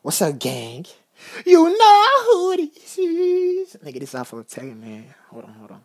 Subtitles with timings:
[0.00, 0.86] What's up, gang?
[1.44, 3.76] You know who this is.
[3.84, 5.12] Nigga, this off of a tell man.
[5.30, 5.84] Hold on, hold on.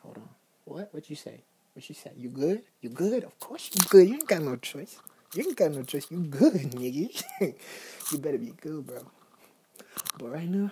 [0.00, 0.28] Hold on.
[0.64, 0.88] What?
[0.94, 1.42] What you say?
[1.74, 2.12] What you say?
[2.16, 2.62] You good?
[2.80, 3.22] You good?
[3.22, 4.08] Of course you good.
[4.08, 4.96] You ain't got no choice.
[5.34, 6.10] You ain't got no choice.
[6.10, 7.54] You good, nigga.
[8.12, 9.00] you better be good, bro.
[10.18, 10.70] But right now,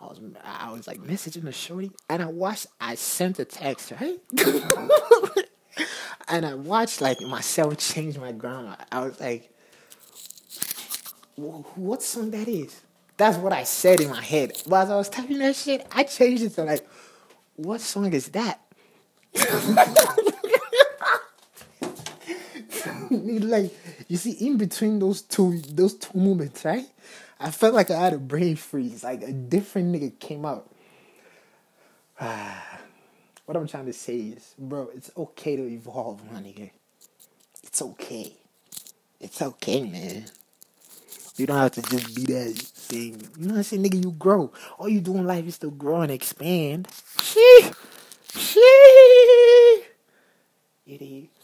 [0.00, 2.68] I was I was like messaging the shorty, and I watched.
[2.80, 4.18] I sent a text, right?
[6.28, 8.78] and I watched like myself change my grammar.
[8.90, 9.52] I was like,
[11.36, 12.80] "What song that is?"
[13.16, 14.52] That's what I said in my head.
[14.66, 16.86] But as I was typing that shit, I changed it to like,
[17.56, 18.60] "What song is that?"
[23.10, 23.72] like
[24.08, 26.86] you see, in between those two those two moments, right?
[27.38, 29.04] I felt like I had a brain freeze.
[29.04, 30.70] Like a different nigga came out.
[32.18, 36.70] what I'm trying to say is, bro, it's okay to evolve, my nigga.
[37.62, 38.32] It's okay.
[39.20, 40.26] It's okay, man.
[41.36, 43.20] You don't have to just be that thing.
[43.38, 44.02] You know what I'm saying, nigga?
[44.02, 44.52] You grow.
[44.78, 46.88] All you do in life is to grow and expand.
[47.20, 47.70] Shee,
[48.32, 49.84] shee.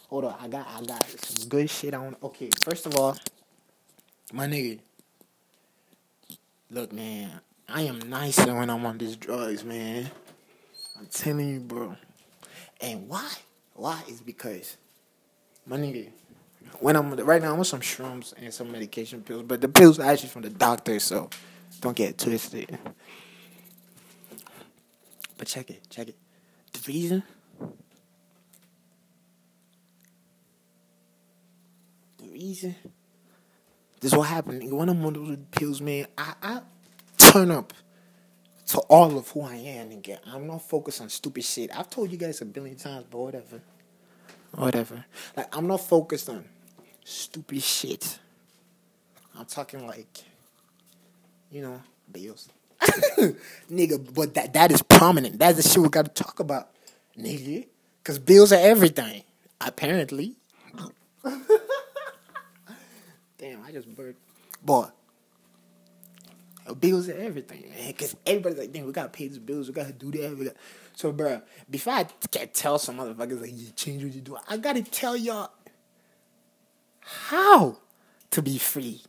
[0.09, 2.15] Hold on, I got, I got some good shit on.
[2.23, 3.17] Okay, first of all,
[4.31, 4.79] my nigga.
[6.69, 7.29] Look, man,
[7.69, 10.09] I am nicer when I'm on these drugs, man.
[10.99, 11.95] I'm telling you, bro.
[12.81, 13.31] And why?
[13.75, 14.77] Why is because,
[15.65, 16.09] my nigga,
[16.79, 19.99] when I'm right now, I'm on some shrooms and some medication pills, but the pills
[19.99, 21.29] are actually from the doctor, so
[21.81, 22.77] don't get twisted.
[25.37, 26.15] But check it, check it.
[26.73, 27.23] The reason.
[32.17, 32.75] The reason.
[33.99, 34.71] This is what happened.
[34.71, 36.61] When I'm on those pills, man, I, I
[37.17, 37.73] turn up
[38.67, 40.19] to all of who I am, nigga.
[40.27, 41.75] I'm not focused on stupid shit.
[41.75, 43.61] I've told you guys a billion times, but whatever.
[44.55, 45.05] Whatever.
[45.35, 46.45] Like, I'm not focused on
[47.03, 48.19] stupid shit.
[49.37, 50.23] I'm talking like,
[51.51, 52.49] you know, bills.
[53.71, 55.39] nigga, but that that is prominent.
[55.39, 56.69] That's the shit we gotta talk about,
[57.17, 57.67] nigga.
[58.03, 59.23] Cause bills are everything,
[59.61, 60.35] apparently.
[63.37, 64.19] Damn, I just burped.
[64.61, 64.87] Boy,
[66.79, 67.93] bills are everything, man.
[67.93, 70.37] Cause everybody's like, damn, we gotta pay these bills, we gotta do that.
[70.37, 70.55] We got...
[70.95, 74.57] So, bro, before I can tell some motherfuckers like, you change what you do, I
[74.57, 75.51] gotta tell y'all
[77.05, 77.77] how
[78.31, 79.01] to be free.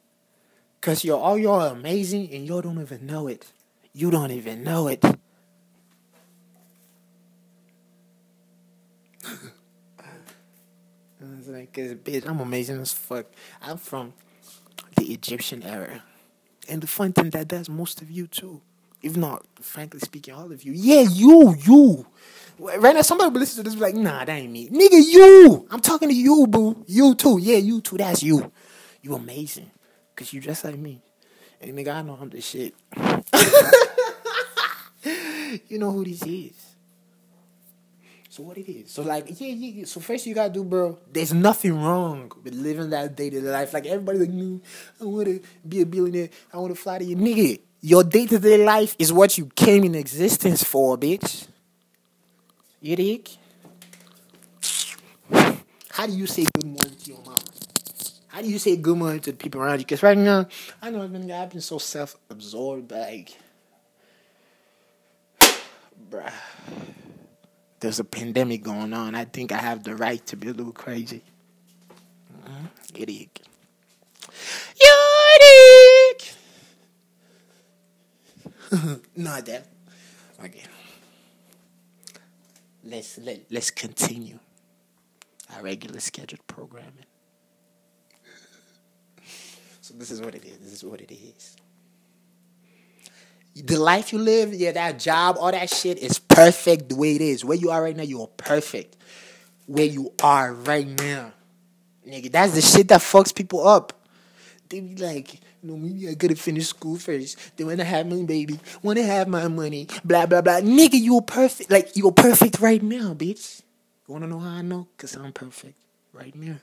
[0.81, 3.51] Cause you're all y'all are amazing and y'all don't even know it.
[3.93, 5.03] You don't even know it.
[11.47, 13.27] Like, bitch, I'm amazing as fuck.
[13.63, 14.13] I'm from
[14.97, 16.03] the Egyptian era.
[16.69, 18.61] And the fun thing that does most of you too.
[19.05, 20.73] If not, frankly speaking, all of you.
[20.73, 22.07] Yeah, you, you.
[22.59, 24.71] Right now, somebody will listen to this be like, nah, that ain't me.
[24.71, 25.69] Nigga, you.
[25.71, 26.83] I'm talking to you, boo.
[26.87, 27.39] You too.
[27.39, 27.99] Yeah, you too.
[27.99, 28.51] That's you.
[29.03, 29.71] You amazing.
[30.17, 31.03] Cause you just like me.
[31.61, 32.75] And nigga, I know I'm the shit.
[35.69, 36.53] you know who this is.
[38.31, 38.91] So what it is.
[38.91, 39.85] So like, yeah, yeah, yeah.
[39.85, 40.99] So first you gotta do, bro.
[41.13, 43.75] There's nothing wrong with living that day to life.
[43.75, 44.63] Like everybody like,
[45.01, 46.31] I wanna be a billionaire.
[46.53, 49.85] I wanna fly to your Nigga, your day to day life is what you came
[49.85, 51.47] in existence for, bitch.
[52.81, 53.29] You dig?
[55.91, 57.39] How do you say good morning to your mama?
[58.29, 59.85] How do you say good morning to the people around you?
[59.85, 60.49] Because right now,
[60.81, 63.37] I know I've been, I've been so self absorbed, but like,
[66.11, 66.33] bruh,
[67.81, 69.15] there's a pandemic going on.
[69.15, 71.23] I think I have the right to be a little crazy.
[72.33, 72.65] Mm-hmm.
[72.95, 73.41] Idiot.
[74.81, 75.94] Idiot!
[79.17, 79.67] That.
[80.43, 80.63] Okay
[82.85, 84.39] let's let, let's continue
[85.55, 87.07] our regular scheduled programming.
[89.81, 90.59] so this is what it is.
[90.59, 91.57] This is what it is.
[93.57, 97.21] The life you live, yeah, that job, all that shit is perfect the way it
[97.21, 97.45] is.
[97.45, 98.97] Where you are right now, you are perfect.
[99.67, 101.33] Where you are right now.
[102.07, 103.93] Nigga, that's the shit that fucks people up.
[104.75, 107.39] They be like, no, maybe I gotta finish school first.
[107.57, 110.59] Then when I have my baby, when I have my money, blah blah blah.
[110.67, 111.71] Nigga, you are perfect.
[111.71, 113.63] Like you are perfect right now, bitch.
[114.09, 114.89] You wanna know how I know?
[114.99, 115.79] Cause I'm perfect
[116.13, 116.57] right now.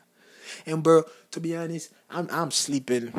[0.66, 3.14] And bro, to be honest, I'm I'm sleeping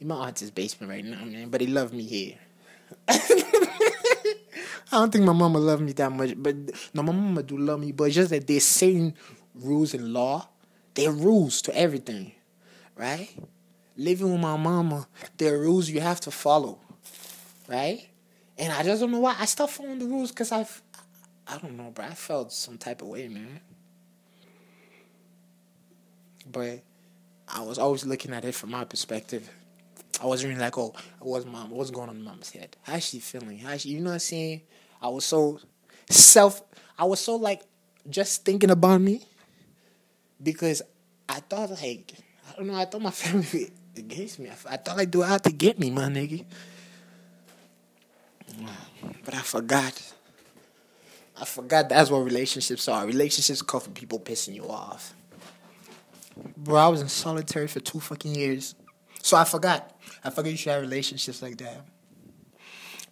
[0.00, 1.50] in my aunt's basement right now, man.
[1.50, 2.36] But he love me here.
[3.08, 3.18] I
[4.92, 6.56] don't think my mama love me that much, but
[6.94, 7.92] no, my mama do love me.
[7.92, 9.12] But just that there's certain
[9.54, 10.48] rules and law.
[10.94, 12.32] There are rules to everything,
[12.98, 13.30] right?
[13.98, 15.06] living with my mama,
[15.36, 16.78] there are rules you have to follow,
[17.66, 18.08] right?
[18.56, 20.80] And I just don't know why I stopped following the rules because I've,
[21.46, 23.60] I don't know, but I felt some type of way, man.
[26.50, 26.82] But
[27.48, 29.50] I was always looking at it from my perspective.
[30.22, 31.70] I wasn't really like, oh, what's mom?
[31.70, 32.76] What's going on in mom's head?
[32.82, 33.58] How's she feeling?
[33.58, 33.90] How's she?
[33.90, 34.62] You know what I'm saying?
[35.02, 35.60] I was so
[36.08, 36.62] self.
[36.98, 37.62] I was so like
[38.08, 39.22] just thinking about me
[40.42, 40.82] because
[41.28, 42.14] I thought like
[42.48, 42.74] I don't know.
[42.74, 44.48] I thought my family against me.
[44.48, 46.44] I, I thought like they were out to get me, my nigga.
[49.24, 50.12] But I forgot.
[51.40, 53.06] I forgot that's what relationships are.
[53.06, 55.14] Relationships come from people pissing you off.
[56.56, 58.74] Bro, I was in solitary for two fucking years.
[59.22, 59.96] So I forgot.
[60.24, 61.84] I forgot you should have relationships like that.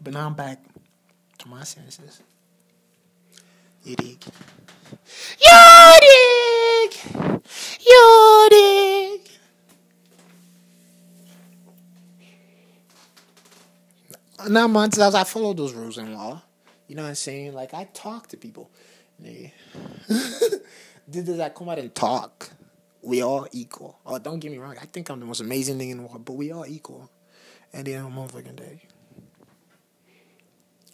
[0.03, 0.65] But now I'm back
[1.39, 2.21] to my senses.
[3.85, 4.25] You dig?
[5.41, 6.99] You dig!
[7.81, 9.06] You dig!
[14.49, 16.43] Now, months I follow those rules and law.
[16.89, 17.55] You know what I'm saying?
[17.55, 18.71] Like I talk to people.
[19.21, 19.51] Did
[21.41, 22.51] I come out and talk?
[23.03, 23.99] We all equal.
[24.05, 24.77] Oh, don't get me wrong.
[24.81, 27.11] I think I'm the most amazing thing in the world, but we all equal.
[27.73, 28.83] At the end of the motherfucking day.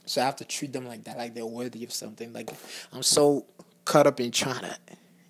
[0.06, 2.32] So I have to treat them like that, like they're worthy of something.
[2.32, 2.50] Like
[2.92, 3.46] I'm so
[3.84, 4.76] caught up in trying to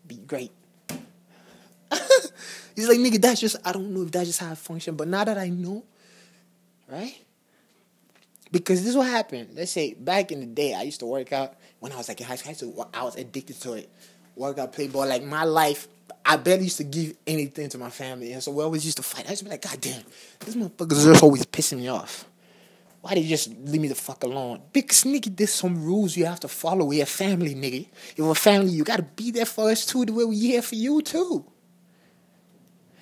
[0.06, 0.50] be great.
[2.74, 5.08] He's like, nigga, that's just I don't know if that's just how I function, but
[5.08, 5.84] now that I know,
[6.88, 7.14] right?
[8.52, 9.48] Because this is what happened.
[9.54, 12.20] Let's say back in the day, I used to work out when I was like
[12.20, 12.88] in high school.
[12.92, 13.90] I was addicted to it.
[14.36, 15.06] Work out, play ball.
[15.06, 15.88] Like my life,
[16.24, 19.02] I barely used to give anything to my family, and so we always used to
[19.02, 19.26] fight.
[19.26, 20.02] I used to be like, God damn,
[20.40, 22.26] this motherfuckers just always pissing me off.
[23.00, 24.62] Why did you just leave me the fuck alone?
[24.72, 26.84] Because nigga, there's some rules you have to follow.
[26.84, 27.88] We're a family, nigga.
[28.10, 30.62] If we're a family, you gotta be there for us too, the way we here
[30.62, 31.44] for you too.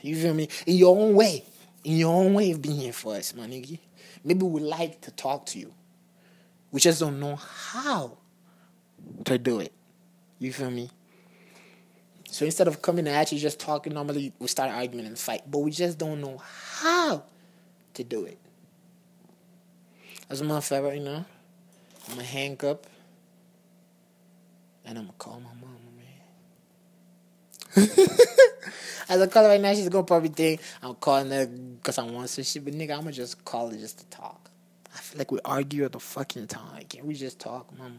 [0.01, 0.49] You feel me?
[0.67, 1.45] In your own way.
[1.85, 3.79] In your own way of being here for us, my nigga.
[4.25, 5.73] Maybe we like to talk to you.
[6.71, 8.19] We just don't know how
[9.25, 9.73] to do it.
[10.39, 10.91] You feel me?
[12.31, 15.43] So instead of coming at you just talking normally, we start arguing and fight.
[15.51, 16.41] But we just don't know
[16.81, 17.25] how
[17.95, 18.39] to do it.
[20.29, 21.27] As a matter of fact, right now,
[22.09, 22.87] I'm gonna hang up
[24.85, 25.90] and I'm gonna call my mama.
[29.09, 32.05] As I call her right now, she's gonna probably think I'm calling her because I
[32.05, 32.65] want some shit.
[32.65, 34.51] But nigga, I'm gonna just call her just to talk.
[34.95, 36.85] I feel like we argue at the fucking time.
[36.89, 37.95] Can't we just talk, mama?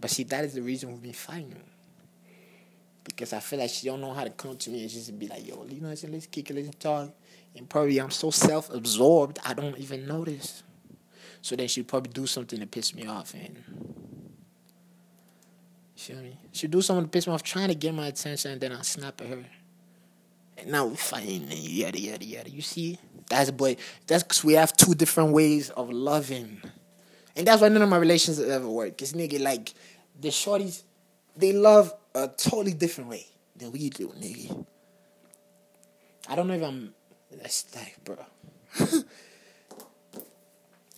[0.00, 1.62] But see, that is the reason we've been fighting.
[3.04, 5.18] Because I feel like she don't know how to come to me and she's just
[5.18, 6.04] be like, yo, you know what?
[6.08, 7.10] Let's kick it, let's talk.
[7.56, 10.62] And probably I'm so self absorbed, I don't even notice.
[11.40, 13.34] So then she'd probably do something to piss me off.
[13.34, 13.62] And
[16.02, 16.36] feel me?
[16.52, 18.82] She'd do something to piss me off, trying to get my attention, and then I'll
[18.82, 19.44] snap at her.
[20.58, 22.50] And now we're fighting, and yada, yada, yada.
[22.50, 22.98] You see?
[23.28, 23.76] That's, boy,
[24.06, 26.60] that's because we have two different ways of loving.
[27.36, 28.90] And that's why none of my relationships ever work.
[28.90, 29.72] Because, nigga, like,
[30.20, 30.82] the shorties,
[31.36, 33.26] they love a totally different way
[33.56, 34.66] than we do, nigga.
[36.28, 36.94] I don't know if I'm
[37.36, 38.16] that's like, bro.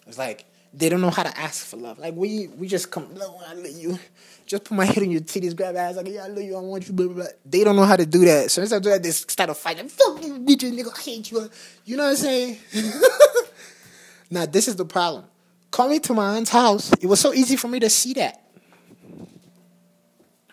[0.06, 0.44] it's like
[0.76, 1.98] they don't know how to ask for love.
[1.98, 3.98] Like we we just come, no, I love you.
[4.46, 6.60] Just put my head on your titties, grab ass, like yeah, I love you, I
[6.60, 7.26] want you, blah blah blah.
[7.46, 8.50] They don't know how to do that.
[8.50, 9.76] So instead of that, they start a fight.
[9.76, 11.48] Like, Fuck you, bitch, nigga, I hate you.
[11.84, 12.58] You know what I'm saying?
[14.30, 15.24] now this is the problem.
[15.70, 18.40] Coming to my aunt's house, it was so easy for me to see that.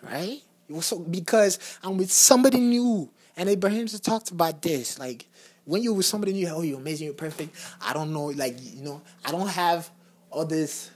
[0.02, 0.40] Right?
[0.68, 3.10] It was so because I'm with somebody new.
[3.36, 4.98] And Abraham just talked about this.
[4.98, 5.26] Like
[5.64, 7.56] when you're with somebody new, oh, you're amazing, you're perfect.
[7.80, 9.90] I don't know, like, you know, I don't have
[10.32, 10.90] all this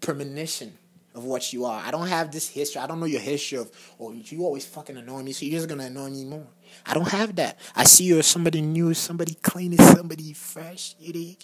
[0.00, 0.76] premonition
[1.14, 1.80] of what you are.
[1.80, 2.82] I don't have this history.
[2.82, 5.68] I don't know your history of, oh, you always fucking annoy me, so you're just
[5.68, 6.46] gonna annoy me more.
[6.84, 7.58] I don't have that.
[7.76, 11.36] I see you as somebody new, somebody clean, somebody fresh, you dig?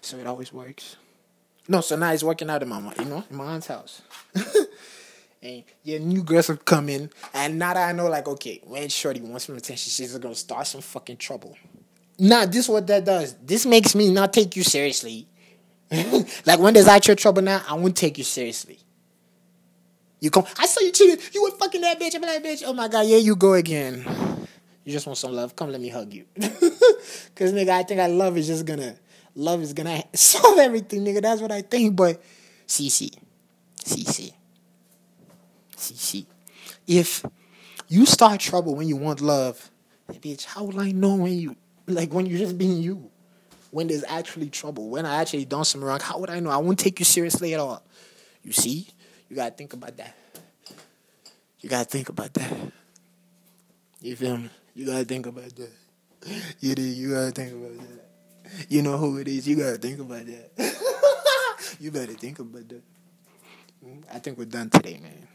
[0.00, 0.96] So it always works.
[1.68, 4.00] No, so now it's working out in my, you know, in my aunt's house.
[5.42, 8.88] and your new girls will come in, and now that I know, like, okay, when
[8.88, 11.58] Shorty wants some attention, she's gonna start some fucking trouble.
[12.18, 13.34] Nah, this what that does.
[13.42, 15.28] This makes me not take you seriously.
[16.46, 18.78] like when there's actual trouble now, I won't take you seriously.
[20.20, 21.22] You come, I saw you cheating.
[21.32, 22.14] You were fucking that bitch.
[22.14, 22.62] I'm like, bitch.
[22.64, 24.04] Oh my god, yeah, you go again.
[24.84, 25.54] You just want some love.
[25.54, 26.24] Come, let me hug you.
[26.40, 28.96] Cause nigga, I think I love is just gonna,
[29.34, 31.20] love is gonna solve everything, nigga.
[31.20, 31.96] That's what I think.
[31.96, 32.22] But,
[32.66, 33.14] CC,
[33.84, 34.32] CC.
[35.76, 36.26] See.
[36.86, 37.24] If
[37.88, 39.70] you start trouble when you want love,
[40.10, 41.56] bitch, how will I know when you
[41.86, 43.10] like when you're just being you?
[43.70, 46.50] When there's actually trouble, when I actually done something wrong, how would I know?
[46.50, 47.82] I won't take you seriously at all.
[48.42, 48.88] You see?
[49.28, 50.14] You gotta think about that.
[51.60, 52.52] You gotta think about that.
[54.00, 54.50] You feel me?
[54.74, 55.70] You gotta think about that.
[56.60, 58.66] You do, you gotta think about that.
[58.68, 60.50] You know who it is, you gotta think about that.
[61.80, 62.82] you better think about that.
[63.84, 65.28] Mm, I think we're done today, man.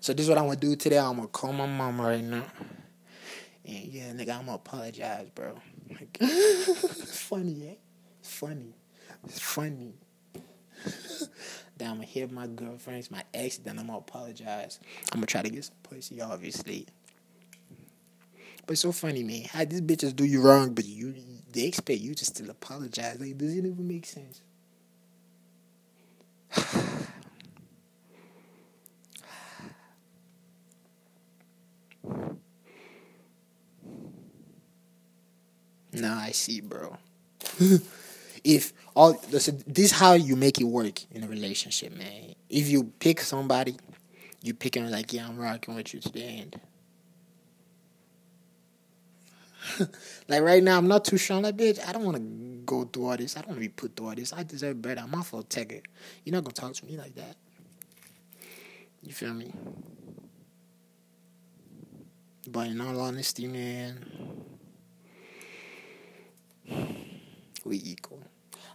[0.00, 0.98] So this is what I'm gonna do today.
[0.98, 2.44] I'm gonna call my mom right now.
[3.66, 5.58] And yeah, nigga, I'm gonna apologize, bro.
[5.90, 7.74] Like, it's funny, eh?
[8.20, 8.74] It's funny.
[9.24, 9.94] It's funny.
[11.76, 14.78] then I'm gonna hit my girlfriends, my ex, then I'm gonna apologize.
[15.12, 16.86] I'm gonna try to get some pussy, obviously.
[18.66, 19.44] But it's so funny, man.
[19.50, 21.14] How these bitches do you wrong, but you
[21.52, 23.18] they expect you to still apologize.
[23.20, 24.42] Like, does it even make sense?
[36.00, 36.96] Nah, I see, bro.
[38.44, 42.34] if all this is how you make it work in a relationship, man.
[42.48, 43.76] If you pick somebody,
[44.42, 46.60] you pick them like, yeah, I'm rocking with you to the end.
[50.28, 51.40] like right now, I'm not too sure.
[51.40, 52.22] like, bitch, I don't want to
[52.64, 53.36] go through all this.
[53.36, 54.32] I don't want to be put through all this.
[54.32, 55.00] I deserve better.
[55.00, 55.56] I'm off for a
[56.24, 57.36] You're not gonna talk to me like that.
[59.02, 59.52] You feel me?
[62.48, 64.04] But in all honesty, man,
[67.66, 68.22] we equal.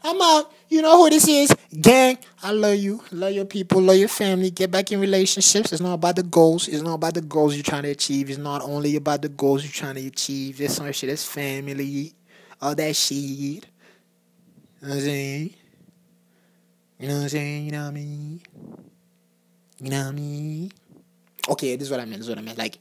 [0.03, 0.51] I'm out.
[0.67, 1.55] You know who this is.
[1.79, 3.03] Gang, I love you.
[3.11, 3.81] Love your people.
[3.81, 4.49] Love your family.
[4.49, 5.71] Get back in relationships.
[5.71, 6.67] It's not about the goals.
[6.67, 8.29] It's not about the goals you're trying to achieve.
[8.29, 10.57] It's not only about the goals you're trying to achieve.
[10.57, 12.13] There's some shit that's family.
[12.59, 13.17] All that shit.
[13.17, 13.61] You
[14.81, 15.53] know what I'm saying?
[16.99, 17.65] You know what I'm saying?
[17.65, 18.41] You know what I mean?
[19.79, 20.71] You know what I mean?
[21.49, 22.17] Okay, this is what I meant.
[22.17, 22.57] This is what I meant.
[22.57, 22.79] Like,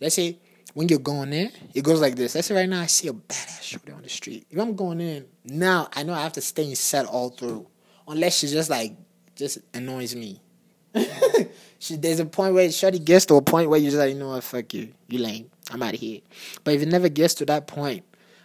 [0.00, 0.38] let's say
[0.76, 2.34] when you're going in, it goes like this.
[2.34, 4.46] Let's say right now I see a badass shorty on the street.
[4.50, 7.66] If I'm going in, now I know I have to stay in set all through.
[8.06, 8.94] Unless she just like
[9.34, 10.42] just annoys me.
[11.78, 14.18] she, there's a point where shorty gets to a point where you're just like, you
[14.18, 14.92] know what, fuck you.
[15.08, 15.50] You lame.
[15.70, 16.20] I'm out of here.
[16.62, 18.04] But if it never gets to that point,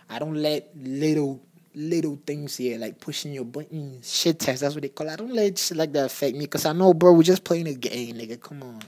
[0.10, 1.42] I don't let little
[1.76, 5.12] little things here, like pushing your button, shit test, that's what they call it.
[5.12, 7.68] I don't let shit like that affect me, cause I know, bro, we're just playing
[7.68, 8.40] a game, nigga.
[8.40, 8.80] Come on.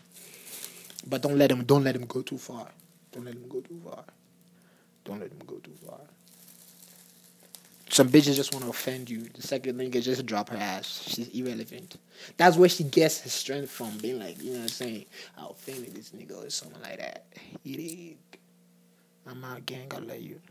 [1.05, 2.69] But don't let him, don't let him go too far.
[3.13, 4.03] Don't let them go too far.
[5.05, 5.99] Don't let them go too far.
[7.89, 9.29] Some bitches just want to offend you.
[9.35, 11.03] The second thing is just drop her ass.
[11.07, 11.97] She's irrelevant.
[12.37, 13.95] That's where she gets her strength from.
[13.99, 15.05] Being like, you know what I'm saying?
[15.37, 17.27] I'll offend this nigga or something like that.
[17.63, 18.15] You?
[19.27, 19.91] I'm out, gang.
[19.91, 20.41] I love you.